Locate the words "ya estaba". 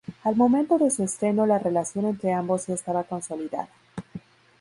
2.65-3.03